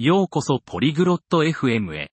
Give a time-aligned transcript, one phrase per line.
[0.00, 2.12] ようこそポリグロット FM へ。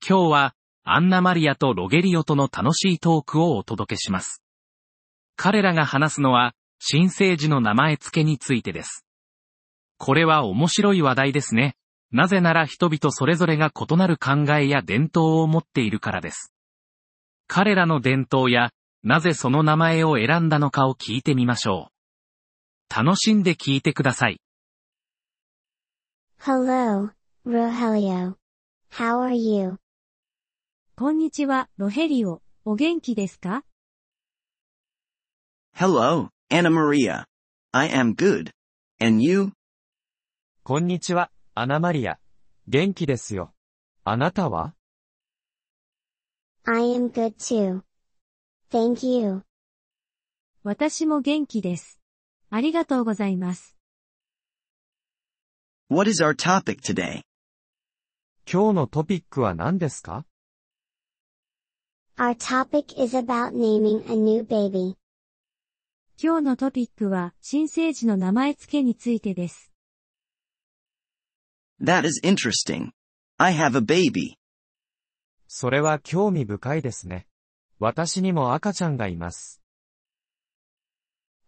[0.00, 4.42] 今日は、アンナマリアとロゲリオとの楽しいトークをお届けします。
[5.36, 9.04] 彼らが話すのは、新生児の名前付けについてです。
[9.98, 11.76] これは面白い話題ですね。
[12.12, 16.54] なぜなら人々それぞれが異なる考えや伝統を持っているからです。
[17.46, 18.70] 彼らの伝統や、
[19.02, 21.90] なぜその名前を選んだのかを聞いてみましょ
[22.90, 23.04] う。
[23.04, 24.40] 楽しんで聞いてください。
[26.40, 27.10] Hello,
[27.48, 28.34] Rogelio.
[28.90, 29.78] How are you?
[30.96, 32.42] こんにちは、ロヘリオ。
[32.66, 33.64] お元気ですか
[35.74, 37.24] Hello, Anna Maria.
[37.72, 38.50] I am good.
[39.00, 39.52] And you?
[40.62, 42.18] こんにちは、アナマリア。
[42.66, 43.54] 元気ですよ。
[44.04, 44.74] あなたは
[46.64, 47.80] I am good too.
[48.70, 49.42] Thank you.
[50.64, 51.98] 私も元気です。
[52.50, 53.74] ありがとうございます。
[55.88, 57.22] What is our topic today?
[58.50, 60.24] 今日のトピックは何ですか
[62.16, 64.96] Our topic is about naming a new baby.
[66.16, 69.70] 今日のトピックは、新生児の名前付けについてです。
[71.78, 72.92] That is interesting.
[73.36, 74.38] I have a baby.
[75.46, 77.26] それは興味深いですね。
[77.78, 79.60] 私にも赤ちゃんがいます。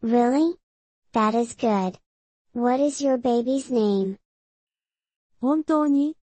[0.03, 0.59] Really?
[1.15, 1.99] That is good.
[2.53, 4.19] What is your baby's name?
[5.41, 6.20] 本当に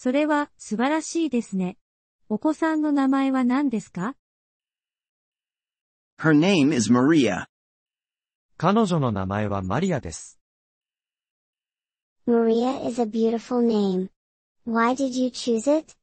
[0.00, 1.76] それは素晴らしいですね。
[2.28, 4.14] お子さんの名前は何ですか
[6.20, 7.46] Her name is Maria.
[8.56, 10.38] 彼女の名前はマリアです。
[12.28, 14.08] Maria is a beautiful name.
[14.64, 15.94] Why did you choose it?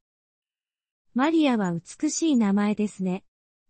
[1.14, 3.24] マリアは美しい名前ですね。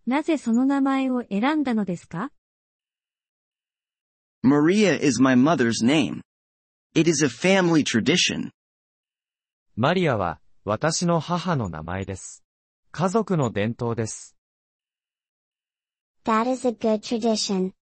[0.08, 2.32] なぜその名前を選んだのですか
[4.44, 6.22] Maria is my mother's name.
[6.96, 8.55] It is a family tradition.
[9.78, 12.46] マリアは、私の母の名前です。
[12.92, 14.38] 家族の伝統です。
[16.24, 17.74] That is a good tradition.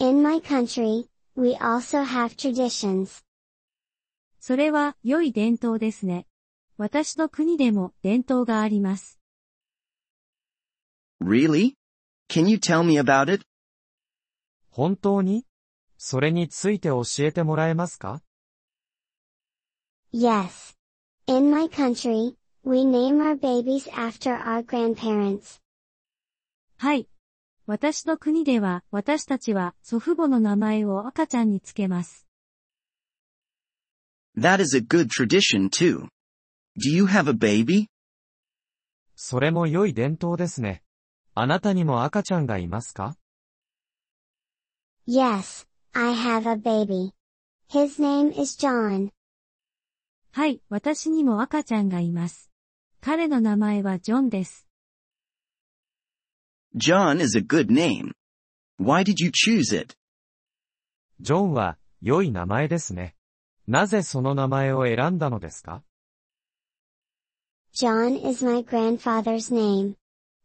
[0.00, 3.22] In my country, we also have traditions.
[4.40, 6.26] それは良い伝統ですね。
[6.78, 9.20] 私の国でも伝統があります。
[11.22, 11.74] Really?
[12.28, 13.46] Can you tell me about it?
[14.70, 15.46] 本当に
[15.96, 18.20] それについて教えてもらえますか
[20.12, 20.65] Yes.
[21.28, 25.60] In my country, we name our babies after our grandparents.
[26.78, 27.08] はい。
[27.66, 32.28] 私の国では私たちは祖父母の名前を赤ちゃんにつけます。
[34.38, 36.06] That is a good tradition too.
[36.78, 37.88] Do you have a baby?
[39.16, 40.84] それも良い伝統ですね。
[41.34, 43.16] あなたにも赤ちゃんがいますか
[45.08, 47.10] Yes, I have a baby.
[47.68, 49.10] His name is John.
[50.36, 52.50] はい、私にも赤ちゃんがいます。
[53.00, 54.68] 彼の名前はジョンです。
[56.76, 58.12] John is a good name.
[58.78, 59.94] Why did you choose it?
[61.20, 63.14] ジョンは良い名前ですね。
[63.66, 65.82] なぜその名前を選んだのですか
[67.72, 69.94] John is my grandfather's name.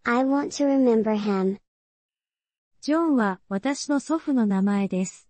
[0.05, 1.57] I want to remember him.
[2.79, 5.27] ジョンは私の祖父の名前です。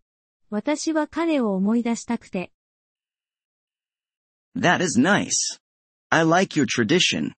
[0.52, 2.52] 私は彼を思い出したくて。
[4.56, 5.60] That is nice.
[6.10, 7.32] I like your tradition.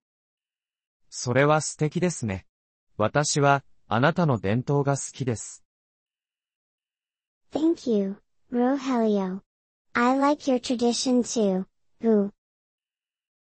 [1.10, 2.46] それは素敵ですね。
[2.98, 5.64] 私はあなたの伝統が好きです。
[7.52, 8.18] Thank you,
[8.52, 9.42] Rogelio.
[9.94, 11.66] I like your tradition too.
[12.02, 12.32] Boo.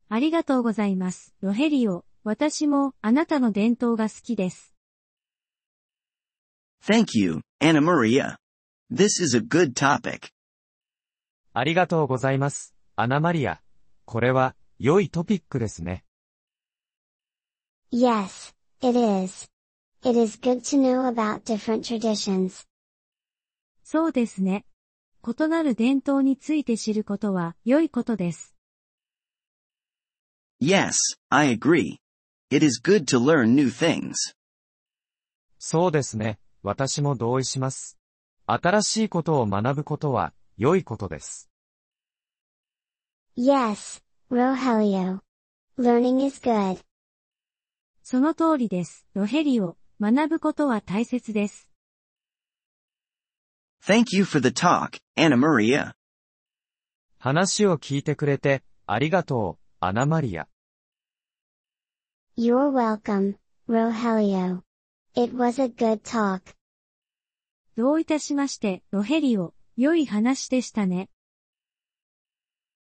[0.09, 2.03] ありがとうございます、ロヘリオ。
[2.26, 4.76] 私もあなたの伝統が好きです。
[6.84, 8.36] Thank you, Anna Maria.
[8.92, 10.30] This is a good topic.
[11.53, 13.60] ありがとうございます、アナマリア。
[14.06, 16.06] これは良いトピックですね。
[17.92, 19.50] Yes, it is.
[20.04, 22.68] It is good to know about different traditions.
[23.84, 24.66] そうですね。
[25.28, 28.54] 異なる伝統について知ることは良いことです。
[30.62, 30.92] Yes,
[31.30, 31.97] I agree.
[32.52, 34.14] It is good to learn new things.
[35.58, 36.38] そうですね。
[36.62, 37.97] 私も同意します。
[38.46, 41.51] 新しいことを学ぶことは良いことです。
[43.43, 43.99] Yes,
[44.29, 45.20] Rogelio.
[45.76, 46.79] Learning is good.
[48.03, 49.78] その通りです、ロヘリオ。
[49.99, 51.67] 学ぶことは大切です。
[53.84, 55.93] Thank you for the talk, Anna Maria.
[57.17, 60.47] 話を聞いてくれてありがとう、アナマリア。
[62.37, 63.37] You're welcome,
[63.67, 64.61] Rogelio.
[65.16, 66.41] It was a good talk.
[67.76, 69.55] どういたしまして、ロヘリオ。
[69.78, 71.09] 良い話でしたね。